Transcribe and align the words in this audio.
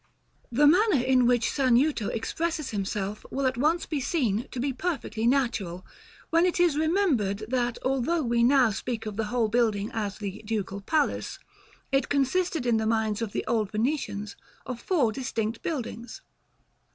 The 0.51 0.65
manner 0.65 0.99
in 1.03 1.27
which 1.27 1.51
Sanuto 1.51 2.07
expresses 2.07 2.71
himself 2.71 3.23
will 3.29 3.45
at 3.45 3.55
once 3.55 3.85
be 3.85 3.99
seen 4.01 4.47
to 4.49 4.59
be 4.59 4.73
perfectly 4.73 5.27
natural, 5.27 5.85
when 6.31 6.43
it 6.43 6.59
is 6.59 6.75
remembered 6.75 7.43
that 7.49 7.77
although 7.85 8.23
we 8.23 8.41
now 8.41 8.71
speak 8.71 9.05
of 9.05 9.15
the 9.15 9.25
whole 9.25 9.47
building 9.47 9.91
as 9.93 10.17
the 10.17 10.41
"Ducal 10.43 10.81
Palace," 10.81 11.37
it 11.91 12.09
consisted, 12.09 12.65
in 12.65 12.77
the 12.77 12.87
minds 12.87 13.21
of 13.21 13.31
the 13.31 13.45
old 13.45 13.69
Venetians, 13.71 14.35
of 14.65 14.81
four 14.81 15.11
distinct 15.11 15.61
buildings. 15.61 16.23